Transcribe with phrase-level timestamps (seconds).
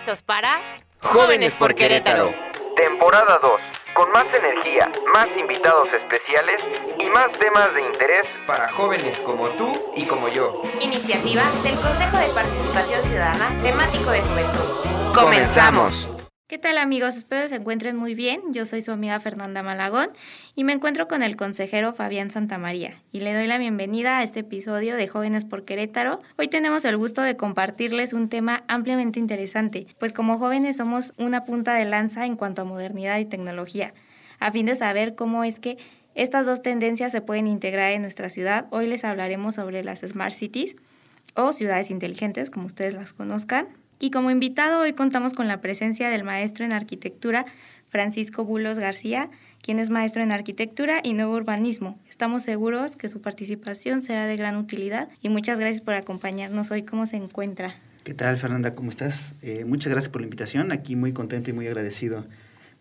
[0.00, 0.60] listos para
[1.02, 2.32] Jóvenes por Querétaro.
[2.76, 3.52] Temporada 2.
[3.94, 6.62] Con más energía, más invitados especiales
[6.98, 10.62] y más temas de interés Para jóvenes como tú y como yo.
[10.80, 15.14] iniciativa del Consejo de Participación Ciudadana temático de juventud.
[15.14, 16.09] ¡Comenzamos!
[16.50, 17.14] ¿Qué tal amigos?
[17.14, 18.40] Espero se encuentren muy bien.
[18.50, 20.08] Yo soy su amiga Fernanda Malagón
[20.56, 24.40] y me encuentro con el consejero Fabián Santamaría y le doy la bienvenida a este
[24.40, 26.18] episodio de Jóvenes por Querétaro.
[26.38, 31.44] Hoy tenemos el gusto de compartirles un tema ampliamente interesante, pues como jóvenes somos una
[31.44, 33.94] punta de lanza en cuanto a modernidad y tecnología.
[34.40, 35.78] A fin de saber cómo es que
[36.16, 40.32] estas dos tendencias se pueden integrar en nuestra ciudad, hoy les hablaremos sobre las Smart
[40.32, 40.74] Cities
[41.36, 43.68] o ciudades inteligentes, como ustedes las conozcan.
[44.02, 47.44] Y como invitado hoy contamos con la presencia del maestro en arquitectura
[47.90, 49.28] Francisco Bulos García,
[49.62, 51.98] quien es maestro en arquitectura y nuevo urbanismo.
[52.08, 56.82] Estamos seguros que su participación será de gran utilidad y muchas gracias por acompañarnos hoy.
[56.82, 57.74] ¿Cómo se encuentra?
[58.02, 58.74] ¿Qué tal, Fernanda?
[58.74, 59.34] ¿Cómo estás?
[59.42, 60.72] Eh, muchas gracias por la invitación.
[60.72, 62.24] Aquí muy contento y muy agradecido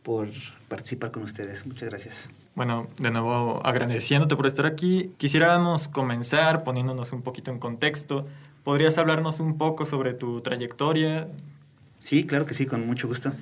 [0.04, 0.30] por
[0.70, 1.66] participar con ustedes.
[1.66, 2.30] Muchas gracias.
[2.56, 5.12] Bueno, de nuevo agradeciéndote por estar aquí.
[5.18, 8.26] Quisiéramos comenzar poniéndonos un poquito en contexto.
[8.70, 11.28] ¿Podrías hablarnos un poco sobre tu trayectoria?
[11.98, 13.34] Sí, claro que sí, con mucho gusto.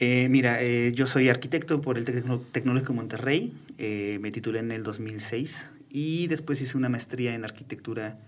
[0.00, 3.56] Eh, mira, eh, yo soy arquitecto por el Tecno- Tecnológico Monterrey.
[3.78, 8.18] Eh, me titulé en el 2006 y después hice una maestría en arquitectura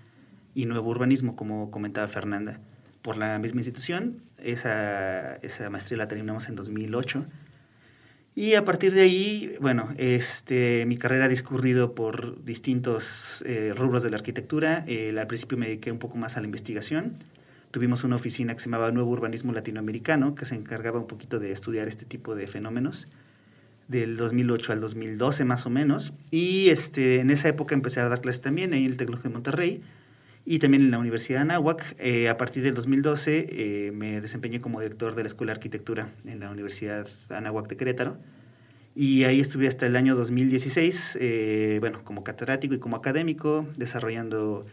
[0.54, 2.60] y nuevo urbanismo, como comentaba Fernanda,
[3.02, 4.18] por la misma institución.
[4.38, 7.26] Esa, esa maestría la terminamos en 2008.
[8.36, 14.02] Y a partir de ahí, bueno, este, mi carrera ha discurrido por distintos eh, rubros
[14.02, 14.84] de la arquitectura.
[14.88, 17.16] Eh, al principio me dediqué un poco más a la investigación.
[17.70, 21.52] Tuvimos una oficina que se llamaba Nuevo Urbanismo Latinoamericano, que se encargaba un poquito de
[21.52, 23.06] estudiar este tipo de fenómenos,
[23.86, 26.12] del 2008 al 2012 más o menos.
[26.32, 29.80] Y este, en esa época empecé a dar clases también en el Tecnológico de Monterrey
[30.44, 31.96] y también en la Universidad de Anáhuac.
[31.98, 36.12] Eh, a partir del 2012 eh, me desempeñé como director de la Escuela de Arquitectura
[36.26, 38.18] en la Universidad Anáhuac de Querétaro.
[38.96, 44.64] Y ahí estuve hasta el año 2016, eh, bueno, como catedrático y como académico, desarrollando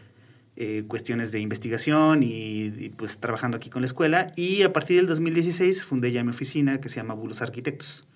[0.54, 4.30] eh, cuestiones de investigación y, y, pues trabajando aquí con la escuela.
[4.36, 8.06] Y a partir del 2016 fundé ya mi oficina que se llama Bulos Arquitectos.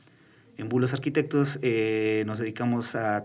[0.58, 3.24] En Bulos Arquitectos eh, nos dedicamos a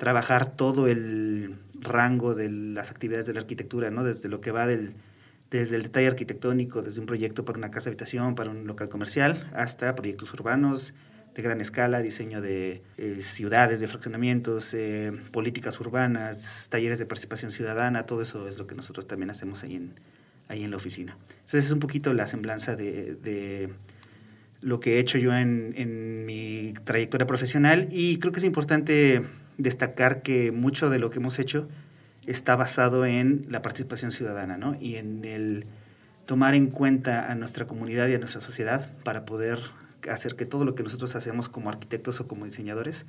[0.00, 4.02] trabajar todo el rango de las actividades de la arquitectura, ¿no?
[4.02, 4.94] Desde lo que va del,
[5.50, 9.46] desde el detalle arquitectónico, desde un proyecto para una casa habitación, para un local comercial,
[9.52, 10.94] hasta proyectos urbanos
[11.34, 17.50] de gran escala, diseño de eh, ciudades, de fraccionamientos, eh, políticas urbanas, talleres de participación
[17.50, 20.00] ciudadana, todo eso es lo que nosotros también hacemos ahí en,
[20.48, 21.18] ahí en la oficina.
[21.40, 23.68] Entonces es un poquito la semblanza de, de
[24.62, 29.26] lo que he hecho yo en, en mi trayectoria profesional y creo que es importante
[29.62, 31.68] destacar que mucho de lo que hemos hecho
[32.26, 34.76] está basado en la participación ciudadana ¿no?
[34.80, 35.66] y en el
[36.26, 39.58] tomar en cuenta a nuestra comunidad y a nuestra sociedad para poder
[40.08, 43.06] hacer que todo lo que nosotros hacemos como arquitectos o como diseñadores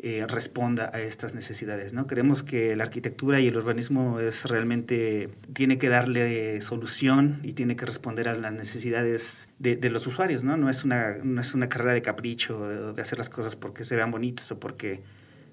[0.00, 1.92] eh, responda a estas necesidades.
[1.92, 2.06] ¿no?
[2.06, 7.74] Creemos que la arquitectura y el urbanismo es realmente, tiene que darle solución y tiene
[7.74, 10.44] que responder a las necesidades de, de los usuarios.
[10.44, 10.56] ¿no?
[10.56, 13.84] No, es una, no es una carrera de capricho, de, de hacer las cosas porque
[13.84, 15.02] se vean bonitas o porque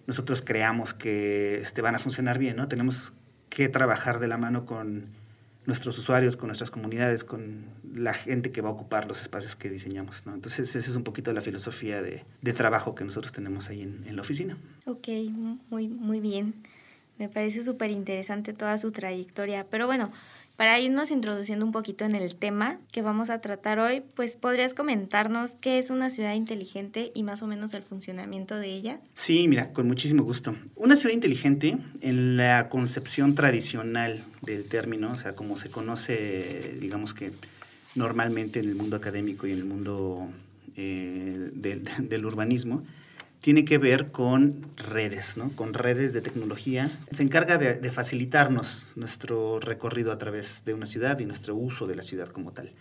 [0.08, 2.68] nosotros creamos que este, van a funcionar bien, ¿no?
[2.68, 3.14] Tenemos
[3.50, 5.08] que trabajar de la mano con
[5.66, 9.70] nuestros usuarios, con nuestras comunidades, con la gente que va a ocupar los espacios que
[9.70, 10.34] diseñamos, ¿no?
[10.34, 12.24] Entonces, esa es un poquito la filosofía de,
[12.54, 14.58] trabajo que nosotros tenemos ahí en, en la oficina.
[14.86, 15.08] Ok,
[15.70, 16.54] muy, muy bien.
[17.18, 19.66] Me parece súper interesante toda su trayectoria.
[19.70, 20.12] Pero bueno,
[20.56, 24.74] para irnos introduciendo un poquito en el tema que vamos a tratar hoy, pues podrías
[24.74, 29.02] comentarnos qué es una ciudad inteligente y más o menos el funcionamiento de ella.
[29.14, 30.56] Sí, mira, con muchísimo gusto.
[30.76, 37.14] Una ciudad inteligente, en la concepción tradicional del término, o sea, como se conoce, digamos
[37.14, 37.34] que
[37.96, 40.28] normalmente en el mundo académico y en el mundo
[40.76, 42.84] eh, del, del urbanismo,
[43.46, 45.52] tiene que ver con redes, ¿no?
[45.52, 46.90] con redes de tecnología.
[47.12, 51.94] Se encarga de, facilitarnos nuestro recorrido a través de una ciudad y nuestro uso de
[51.94, 52.74] la ciudad como tal.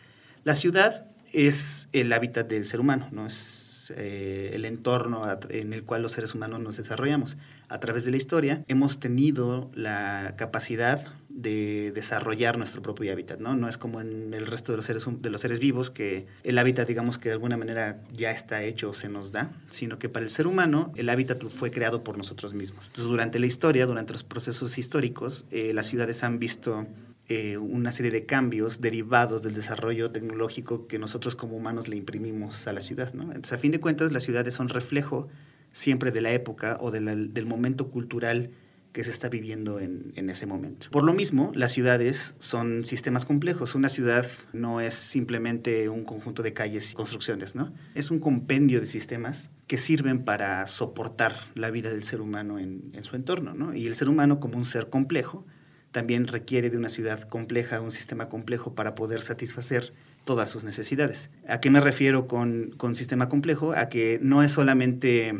[0.43, 3.27] La ciudad es el hábitat del ser humano, ¿no?
[3.27, 7.37] es eh, el entorno en el cual los seres humanos nos desarrollamos.
[7.69, 13.57] A través de la historia hemos tenido la capacidad de desarrollar nuestro propio hábitat, ¿no?
[13.57, 16.57] No es como en el resto de los seres, de los seres vivos que el
[16.59, 20.09] hábitat, digamos que de alguna manera ya está hecho o se nos da, sino que
[20.09, 22.87] para el ser humano el hábitat fue creado por nosotros mismos.
[22.87, 26.87] Entonces, durante la historia, durante los procesos históricos, eh, las ciudades han visto
[27.29, 32.69] eh, una serie de cambios derivados del desarrollo tecnológico que nosotros como humanos le imprimimos
[32.69, 33.25] a la ciudad, ¿no?
[33.25, 35.27] Entonces, a fin de cuentas, las ciudades son reflejo
[35.73, 38.51] siempre de la época o de del momento cultural
[38.95, 40.87] que se está viviendo en, en, ese momento.
[40.93, 43.75] Por lo mismo, las ciudades son sistemas complejos.
[43.75, 47.75] Una ciudad no es simplemente un conjunto de calles y construcciones, ¿no?
[47.97, 52.93] Es un compendio de sistemas que sirven para soportar la vida del ser humano en,
[53.03, 53.75] su entorno, ¿no?
[53.75, 55.45] Y el ser humano como un ser complejo
[55.91, 59.93] también requiere de una ciudad compleja, un sistema complejo para poder satisfacer
[60.25, 61.31] todas sus necesidades.
[61.49, 63.73] ¿A qué me refiero con, con sistema complejo?
[63.73, 65.35] A que no es solamente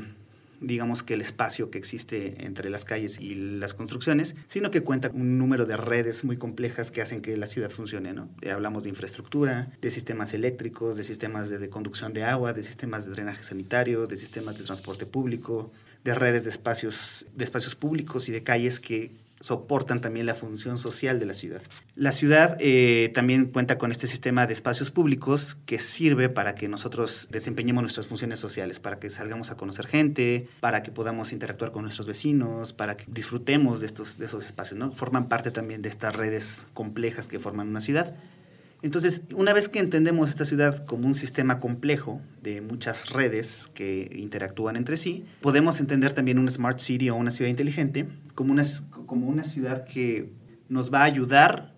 [0.67, 5.11] digamos que el espacio que existe entre las calles y las construcciones, sino que cuenta
[5.13, 8.13] un número de redes muy complejas que hacen que la ciudad funcione.
[8.13, 8.29] ¿no?
[8.43, 12.63] Eh, hablamos de infraestructura, de sistemas eléctricos, de sistemas de, de conducción de agua, de
[12.63, 15.71] sistemas de drenaje sanitario, de sistemas de transporte público,
[16.05, 19.11] de redes de espacios, de espacios públicos y de calles que
[19.45, 21.61] soportan también la función social de la ciudad.
[21.97, 26.67] La ciudad eh, también cuenta con este sistema de espacios públicos que sirve para que
[26.67, 31.73] nosotros desempeñemos nuestras funciones sociales, para que salgamos a conocer gente, para que podamos interactuar
[31.73, 34.81] con nuestros vecinos, para que disfrutemos de, estos, de esos espacios.
[34.81, 34.95] ¿no?
[34.95, 38.17] Forman parte también de estas redes complejas que forman una ciudad.
[38.85, 44.11] Entonces, una vez que entendemos esta ciudad como un sistema complejo de muchas redes que
[44.15, 48.63] interactúan entre sí, podemos entender también una smart city o una ciudad inteligente como una,
[49.07, 50.35] como una ciudad que
[50.69, 51.75] nos va a ayudar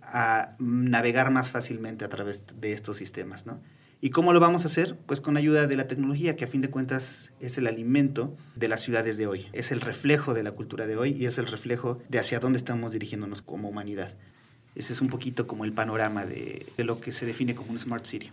[0.00, 3.60] a navegar más fácilmente a través de estos sistemas, ¿no?
[4.00, 4.96] ¿Y cómo lo vamos a hacer?
[5.04, 8.68] Pues con ayuda de la tecnología, que a fin de cuentas es el alimento de
[8.68, 11.48] las ciudades de hoy, es el reflejo de la cultura de hoy y es el
[11.48, 14.16] reflejo de hacia dónde estamos dirigiéndonos como humanidad.
[14.76, 17.78] Ese es un poquito como el panorama de, de lo que se define como un
[17.78, 18.30] Smart City.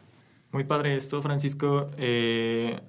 [0.51, 1.89] Muy padre esto, Francisco.
[1.97, 2.79] Eh,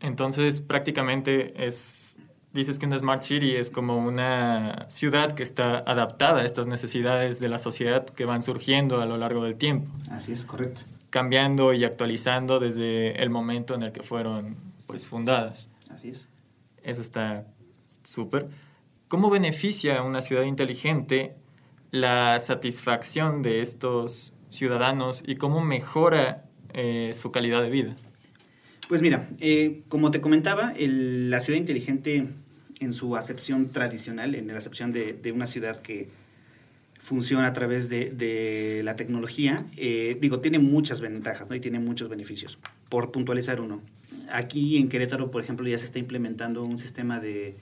[0.00, 2.16] entonces, prácticamente es,
[2.54, 7.40] dices que una Smart City es como una ciudad que está adaptada a estas necesidades
[7.40, 9.90] de la sociedad que van surgiendo a lo largo del tiempo.
[10.10, 10.82] Así es, correcto.
[11.10, 14.56] Cambiando y actualizando desde el momento en el que fueron
[14.86, 15.70] pues, fundadas.
[15.90, 16.28] Así es.
[16.82, 17.46] Eso está
[18.04, 18.48] súper.
[19.08, 21.34] ¿Cómo beneficia una ciudad inteligente
[21.90, 27.96] la satisfacción de estos ciudadanos y cómo mejora eh, su calidad de vida?
[28.88, 32.28] Pues mira, eh, como te comentaba, la ciudad inteligente
[32.78, 36.08] en su acepción tradicional, en la acepción de, una ciudad que
[37.00, 41.56] funciona a través de, la tecnología, eh, digo, tiene muchas ventajas ¿no?
[41.56, 42.58] y tiene muchos beneficios.
[42.88, 43.82] Por puntualizar uno,
[44.30, 47.56] aquí en Querétaro, por ejemplo, ya se está implementando un sistema de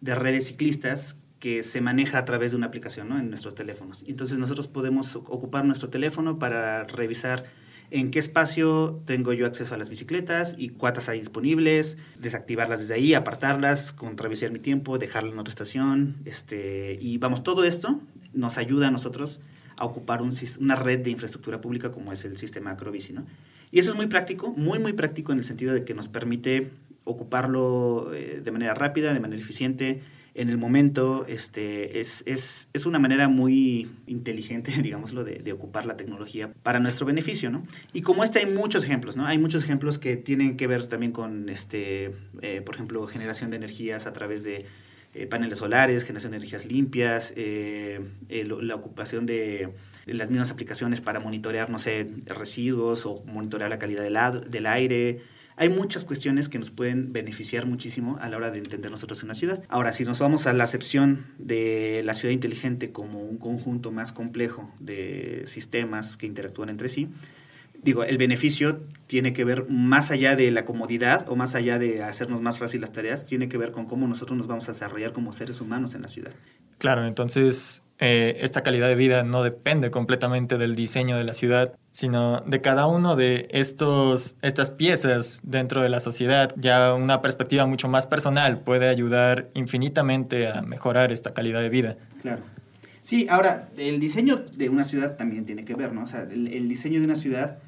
[0.00, 3.18] redes ciclistas que se maneja a través de una aplicación ¿no?
[3.18, 4.06] en nuestros teléfonos.
[4.08, 7.44] Entonces nosotros podemos ocupar nuestro teléfono para revisar
[7.90, 12.94] en qué espacio tengo yo acceso a las bicicletas y cuántas hay disponibles, desactivarlas desde
[12.94, 16.16] ahí, apartarlas, contraviciar mi tiempo, dejarla en otra estación.
[16.24, 18.00] Este, y vamos, todo esto
[18.32, 19.40] nos ayuda a nosotros
[19.76, 20.30] a ocupar un,
[20.60, 23.12] una red de infraestructura pública como es el sistema Acrobici.
[23.12, 23.26] ¿no?
[23.70, 26.70] Y eso es muy práctico, muy, muy práctico en el sentido de que nos permite
[27.04, 30.00] ocuparlo eh, de manera rápida, de manera eficiente,
[30.34, 35.86] en el momento, este, es, es, es una manera muy inteligente, digámoslo, de, de, ocupar
[35.86, 37.66] la tecnología para nuestro beneficio, ¿no?
[37.92, 39.26] Y como este hay muchos ejemplos, ¿no?
[39.26, 43.56] Hay muchos ejemplos que tienen que ver también con, este, eh, por ejemplo, generación de
[43.56, 44.66] energías a través de
[45.14, 49.72] eh, paneles solares, generación de energías limpias, eh, la ocupación de
[50.06, 55.20] las mismas aplicaciones para monitorear, no sé, residuos o monitorear la calidad del, del aire,
[55.56, 59.34] hay muchas cuestiones que nos pueden beneficiar muchísimo a la hora de entender nosotros una
[59.34, 59.62] ciudad.
[59.68, 64.12] Ahora, si nos vamos a la acepción de la ciudad inteligente como un conjunto más
[64.12, 67.08] complejo de sistemas que interactúan entre sí,
[67.82, 72.02] digo, el beneficio tiene que ver más allá de la comodidad o más allá de
[72.02, 75.12] hacernos más fácil las tareas, tiene que ver con cómo nosotros nos vamos a desarrollar
[75.12, 76.32] como seres humanos en la ciudad.
[76.78, 81.74] Claro, entonces eh, esta calidad de vida no depende completamente del diseño de la ciudad,
[81.94, 86.52] sino de cada uno de estos, estas piezas dentro de la sociedad.
[86.56, 91.96] Ya una perspectiva mucho más personal puede ayudar infinitamente a mejorar esta calidad de vida.
[92.20, 92.42] Claro.
[93.00, 96.02] Sí, ahora, el diseño de una ciudad también tiene que ver, ¿no?
[96.02, 97.58] O sea, el, diseño de una ciudad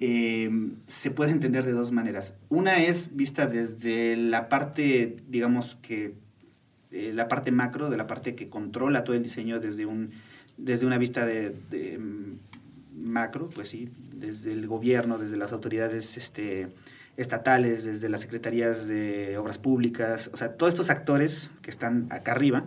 [0.00, 0.50] eh,
[0.86, 2.36] se puede entender de dos maneras.
[2.50, 6.14] Una es vista desde la parte, digamos que,
[6.90, 10.10] eh, la parte macro, de la parte que controla todo el diseño desde, un,
[10.58, 11.54] desde una vista de
[13.12, 16.74] macro, pues sí, desde el gobierno, desde las autoridades este,
[17.16, 22.32] estatales, desde las secretarías de obras públicas, o sea, todos estos actores que están acá
[22.32, 22.66] arriba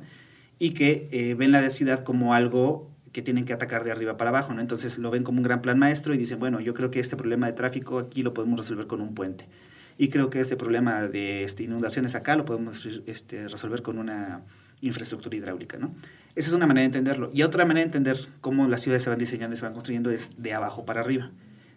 [0.59, 4.29] y que eh, ven la ciudad como algo que tienen que atacar de arriba para
[4.29, 4.61] abajo, ¿no?
[4.61, 7.15] Entonces lo ven como un gran plan maestro y dicen, bueno, yo creo que este
[7.15, 9.47] problema de tráfico aquí lo podemos resolver con un puente.
[9.97, 14.43] Y creo que este problema de este, inundaciones acá lo podemos este, resolver con una
[14.81, 15.95] infraestructura hidráulica, ¿no?
[16.35, 17.31] Esa es una manera de entenderlo.
[17.33, 20.09] Y otra manera de entender cómo las ciudades se van diseñando y se van construyendo
[20.09, 21.31] es de abajo para arriba,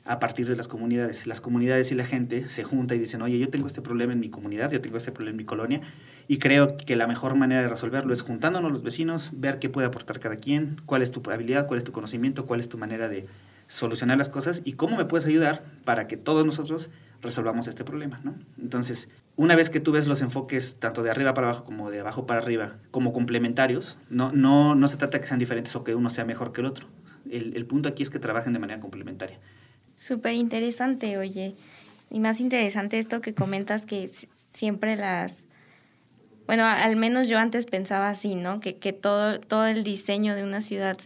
[0.05, 1.29] a partir de las comunidades.
[1.29, 4.19] Las comunidades y la gente se junta y dicen, oye, yo tengo este problema en
[4.19, 5.81] mi comunidad, yo tengo este problema en mi colonia,
[6.27, 9.87] Y creo que la mejor manera de resolverlo es juntándonos los vecinos, ver qué puede
[9.87, 13.09] aportar cada quien, cuál es tu habilidad, cuál es tu conocimiento, cuál es tu manera
[13.09, 13.27] de
[13.69, 16.91] solucionar las cosas y cómo me puedes ayudar para que todos nosotros
[17.23, 18.35] resolvamos este problema, ¿no?
[18.61, 22.01] Entonces, una vez que tú ves los enfoques tanto de arriba para abajo como de
[22.01, 25.95] abajo para arriba como complementarios, no, no, no se trata que sean diferentes o que
[25.95, 26.87] uno sea mejor que el otro.
[27.31, 29.39] El, el punto aquí es que trabajen de manera complementaria.
[29.97, 31.57] Súper interesante, oye.
[32.11, 34.11] Y más interesante esto que comentas que
[34.53, 35.35] siempre las...
[36.47, 38.61] Bueno, al menos yo antes pensaba así, ¿no?
[38.61, 40.97] Que, que todo, todo el diseño de una ciudad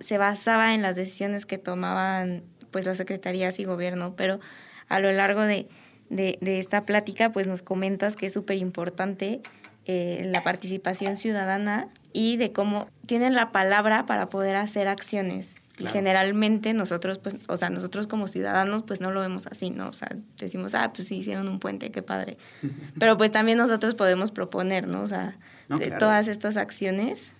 [0.00, 4.40] se basaba en las decisiones que tomaban pues las secretarías y gobierno, pero
[4.88, 5.66] a lo largo de,
[6.10, 9.40] de, esta plática, pues nos comentas que es súper importante
[9.84, 15.48] eh, la participación ciudadana y de cómo tienen la palabra para poder hacer acciones.
[15.78, 19.90] Y generalmente nosotros, pues, o sea, nosotros como ciudadanos, pues no lo vemos así, ¿no?
[19.90, 22.38] O sea, decimos, ah, pues sí, hicieron un puente, qué padre.
[22.98, 25.02] Pero pues también nosotros podemos proponer, ¿no?
[25.02, 25.36] O sea,
[25.68, 27.32] de todas estas acciones.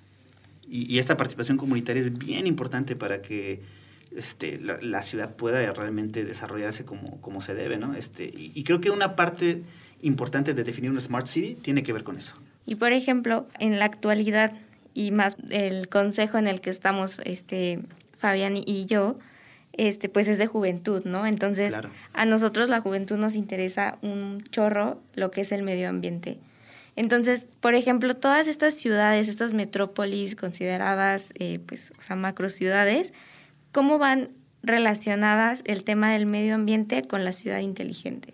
[0.68, 3.62] Y, y, esta participación comunitaria es bien importante para que
[4.14, 7.94] este, la, ciudad pueda realmente desarrollarse como, como se debe, ¿no?
[7.94, 9.62] Este, y, creo que una parte
[10.02, 12.34] importante de definir una smart city tiene que ver con eso.
[12.66, 14.52] Y por ejemplo, en la actualidad
[14.94, 17.80] y más el consejo en el que estamos, este,
[18.18, 19.16] Fabián y yo,
[19.72, 21.26] este, pues es de juventud, ¿no?
[21.26, 21.74] Entonces,
[22.12, 26.38] a nosotros la juventud nos interesa un chorro lo que es el medio ambiente.
[26.96, 33.12] Entonces, por ejemplo, todas estas ciudades, estas metrópolis consideradas, eh, pues, o sea, macro ciudades,
[33.76, 34.30] ¿Cómo van
[34.62, 38.32] relacionadas el tema del medio ambiente con la ciudad inteligente?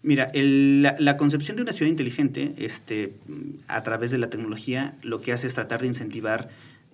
[0.00, 3.12] Mira, la, la, concepción de una ciudad inteligente, este,
[3.68, 6.48] a través de la tecnología, lo que hace es tratar de incentivar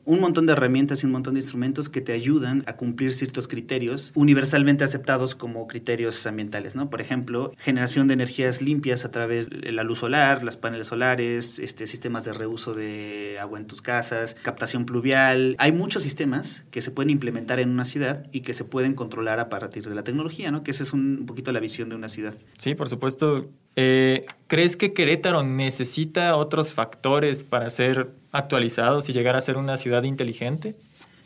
[0.07, 3.49] un montón de herramientas y un montón de instrumentos que te ayudan a cumplir ciertos
[3.49, 6.89] criterios universalmente aceptados como criterios ambientales, ¿no?
[6.89, 11.59] Por ejemplo, generación de energías limpias a través de la luz solar, las paneles solares,
[11.59, 15.57] este, sistemas de reuso de agua en tus casas, captación pluvial.
[15.59, 19.41] Hay muchos sistemas que se pueden implementar en una ciudad y que se pueden controlar
[19.41, 20.63] a partir de la tecnología, ¿no?
[20.63, 22.35] Que esa es un poquito la visión de una ciudad.
[22.59, 23.51] Sí, por supuesto.
[23.77, 29.77] Eh, ¿Crees que Querétaro necesita otros factores para ser actualizados y llegar a ser una
[29.77, 30.75] ciudad inteligente?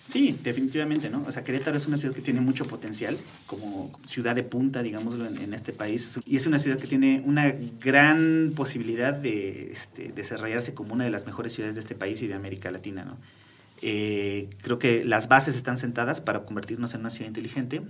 [0.06, 1.22] Sí, definitivamente, ¿no?
[1.24, 3.16] O sea, Querétaro es una ciudad que tiene mucho potencial
[3.46, 6.18] como ciudad de punta, digámoslo, en, este país.
[6.26, 11.10] Y es una ciudad que tiene una gran posibilidad de este, desarrollarse como una de
[11.10, 13.18] las mejores ciudades de este país y de América Latina, ¿no?
[13.82, 17.80] Eh, creo que las bases están sentadas para convertirnos en una ciudad inteligente.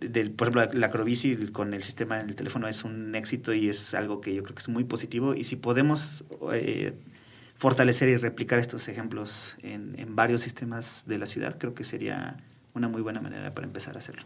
[0.00, 3.94] Del, por ejemplo, la Acrobici con el sistema del teléfono es un éxito y es
[3.94, 5.34] algo que yo creo que es muy positivo.
[5.34, 6.92] Y si podemos eh,
[7.54, 12.36] fortalecer y replicar estos ejemplos en, en, varios sistemas de la ciudad, creo que sería
[12.74, 14.22] una muy buena manera para empezar a hacerlo.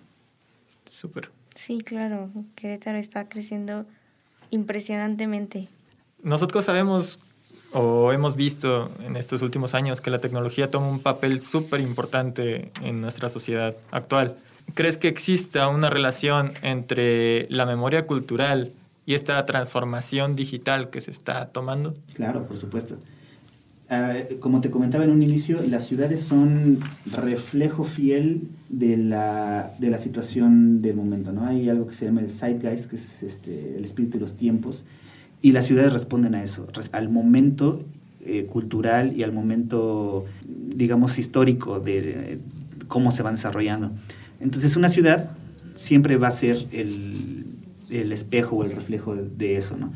[0.86, 1.30] Súper.
[1.54, 3.86] Sí, claro, Querétaro está creciendo
[4.50, 5.68] impresionantemente.
[6.22, 7.20] Nosotros sabemos
[7.72, 12.72] o hemos visto en estos últimos años que la tecnología toma un papel súper importante
[12.82, 14.36] en nuestra sociedad actual.
[14.74, 18.72] ¿Crees que exista una relación entre la memoria cultural
[19.06, 21.94] y esta transformación digital que se está tomando?
[22.14, 22.98] Claro, por supuesto.
[23.88, 29.90] Ah, como te comentaba en un inicio, las ciudades son reflejo fiel de la, de
[29.90, 31.32] la situación del momento.
[31.32, 31.44] ¿no?
[31.44, 34.84] Hay algo que se llama el zeitgeist, que es este, el espíritu de los tiempos,
[35.42, 37.84] y las ciudades responden a eso, al momento
[38.24, 42.38] eh, cultural y al momento, digamos, histórico de,
[42.86, 43.90] cómo se van desarrollando.
[44.40, 45.32] Entonces una ciudad
[45.74, 47.46] siempre va a ser el,
[47.90, 49.76] el espejo o el reflejo de, de eso.
[49.76, 49.92] ¿no?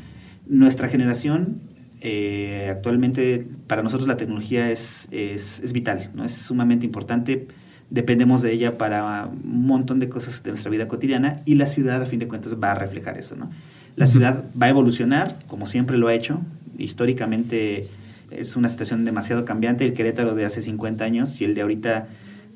[0.47, 1.59] Nuestra generación
[2.01, 6.25] eh, actualmente para nosotros la tecnología es, es, vital, ¿no?
[6.25, 7.47] es sumamente importante,
[7.89, 12.01] dependemos de ella para un montón de cosas de nuestra vida cotidiana y la ciudad
[12.01, 13.35] a fin de cuentas va a reflejar eso.
[13.35, 13.49] ¿no?
[13.95, 16.41] La ciudad va a evolucionar, como siempre lo ha hecho,
[16.77, 17.87] históricamente
[18.29, 22.07] es una situación demasiado cambiante, el Querétaro de hace 50 años y el de ahorita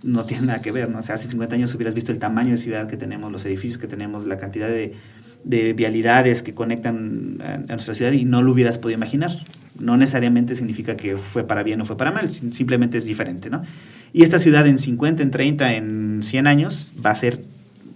[0.03, 0.99] no tiene nada que ver, ¿no?
[0.99, 3.77] O sea, hace 50 años hubieras visto el tamaño de ciudad que tenemos, los edificios
[3.77, 4.93] que tenemos, la cantidad de,
[5.43, 9.31] de vialidades que conectan a, nuestra ciudad y no lo hubieras podido imaginar.
[9.77, 13.63] No necesariamente significa que fue para bien o fue para mal, simplemente es diferente, ¿no?
[14.11, 17.41] Y esta ciudad en 50, en 30, en 100 años va a ser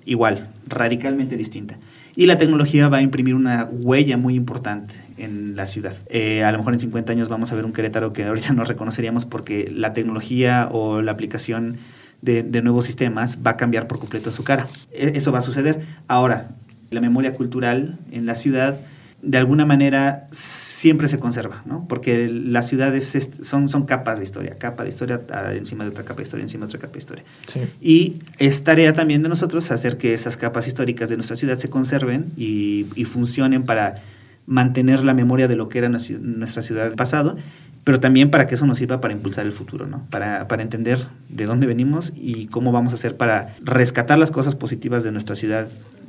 [0.05, 1.77] igual, radicalmente distinta.
[2.15, 5.95] Y la tecnología va a imprimir una huella muy importante en la ciudad.
[6.10, 8.63] Eh, a lo mejor en 50 años vamos a ver un Querétaro que ahorita no
[8.63, 11.77] reconoceríamos porque la tecnología o la aplicación
[12.22, 14.67] de, nuevos sistemas va a cambiar por completo su cara.
[14.91, 15.86] E, eso va a suceder.
[16.07, 16.50] Ahora,
[16.91, 18.79] la memoria cultural en la ciudad
[19.23, 21.87] de alguna manera siempre se conserva, ¿no?
[21.87, 26.03] Porque las ciudades son, son capas de historia, capa de historia ah, encima de otra
[26.03, 27.23] capa de historia, encima de otra capa de historia.
[27.81, 31.69] Y es tarea también de nosotros hacer que esas capas históricas de nuestra ciudad se
[31.69, 34.03] conserven y, y funcionen para
[34.45, 37.37] mantener la memoria de lo que era nuestra ciudad del pasado,
[37.83, 40.05] pero también para que eso nos sirva para impulsar el futuro, ¿no?
[40.09, 40.99] Para, para entender
[41.29, 45.35] de dónde venimos y cómo vamos a hacer para rescatar las cosas positivas de nuestra
[45.35, 45.67] ciudad,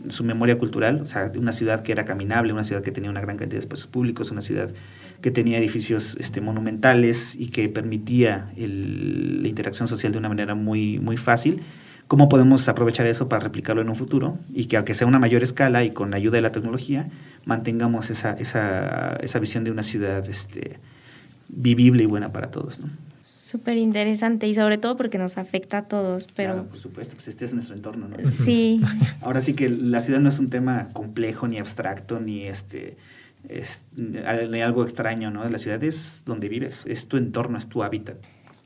[0.09, 3.21] su memoria cultural, o sea, una ciudad que era caminable, una ciudad que tenía una
[3.21, 4.73] gran cantidad de espacios públicos, una ciudad
[5.21, 10.99] que tenía edificios este, monumentales y que permitía la interacción social de una manera muy,
[10.99, 11.63] muy fácil.
[12.09, 14.39] ¿Cómo podemos aprovechar eso para replicarlo en un futuro?
[14.53, 17.09] Y que aunque sea una mayor escala y con la ayuda de la tecnología,
[17.47, 20.79] mantengamos esa, esa, esa visión de una ciudad este,
[21.49, 22.81] vivible y buena para todos.
[22.81, 22.89] ¿no?
[23.55, 26.55] Súper interesante y sobre todo porque nos afecta a todos, pero...
[26.55, 28.17] Claro, por supuesto, pues este es nuestro entorno, ¿no?
[28.29, 28.81] Sí.
[29.21, 32.97] Ahora sí que la ciudad no es un tema complejo, ni abstracto, ni este
[33.49, 33.85] es
[34.27, 35.49] algo extraño, ¿no?
[35.49, 38.17] La ciudad es donde vives, es tu entorno, es tu hábitat.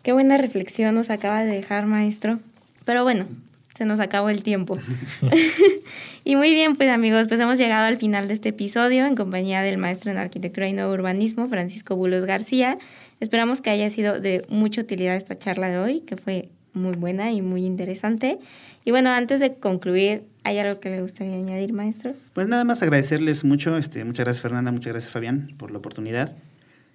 [0.03, 2.41] Qué buena reflexión nos acaba de dejar, maestro.
[2.87, 3.27] Pero bueno,
[3.75, 4.79] se nos acabó el tiempo.
[6.25, 9.61] y muy bien, pues amigos, pues hemos llegado al final de este episodio en compañía
[9.61, 12.79] del maestro en arquitectura y nuevo urbanismo, Francisco Bulos García.
[13.21, 17.33] Esperamos que haya sido de mucha utilidad esta charla de hoy, que fue muy buena
[17.33, 18.39] y muy interesante.
[18.85, 22.15] Y bueno, antes de concluir, ¿hay algo que le gustaría añadir, maestro?
[22.33, 23.77] Pues nada más agradecerles mucho.
[23.77, 24.71] Este, muchas gracias, Fernanda.
[24.71, 26.37] Muchas gracias, Fabián, por la oportunidad.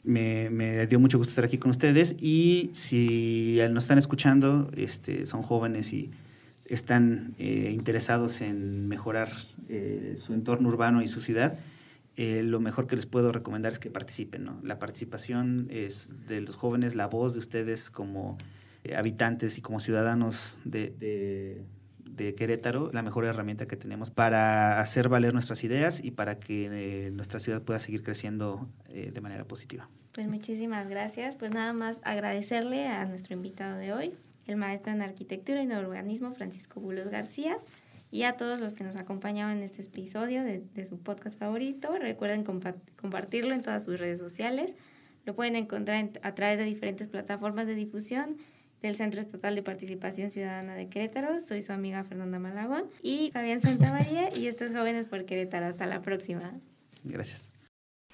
[0.04, 2.16] Me, me, dio mucho gusto estar aquí con ustedes.
[2.20, 6.12] Y si nos están escuchando, este, son jóvenes y
[6.66, 9.30] están eh, interesados en mejorar
[9.70, 11.58] eh, su entorno urbano y su ciudad,
[12.16, 14.44] eh, lo mejor que les puedo recomendar es que participen.
[14.44, 14.60] ¿no?
[14.64, 18.38] La participación es de los jóvenes, la voz de ustedes como
[18.84, 21.66] eh, habitantes y como ciudadanos de,
[22.38, 26.66] Querétaro, la mejor herramienta que tenemos para hacer valer nuestras ideas y para que
[27.08, 29.90] eh, nuestra ciudad pueda seguir creciendo eh, de manera positiva.
[30.12, 31.38] Pues muchísimas gracias.
[31.38, 34.14] Pues nada más agradecerle a nuestro invitado de hoy,
[34.48, 37.58] el maestro en arquitectura y urbanismo Francisco Bulos García,
[38.14, 41.98] y a todos los que nos acompañaban en este episodio de, de su podcast favorito.
[42.00, 44.76] Recuerden compa compartirlo en todas sus redes sociales.
[45.26, 48.38] Lo pueden encontrar en, a través de diferentes plataformas de difusión
[48.84, 51.42] del Centro Estatal de Participación Ciudadana de Querétaro.
[51.42, 55.66] Soy su amiga Fernanda Malagón y Fabián Santamaría y estos Jóvenes por Querétaro.
[55.66, 56.54] Hasta la próxima.
[57.04, 57.52] Gracias.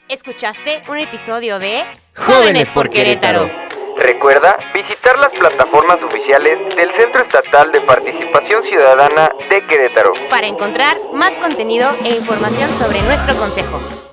[0.07, 1.83] Escuchaste un episodio de
[2.15, 3.68] Jóvenes por Querétaro.
[3.99, 10.95] Recuerda visitar las plataformas oficiales del Centro Estatal de Participación Ciudadana de Querétaro para encontrar
[11.13, 14.08] más contenido e información sobre nuestro consejo.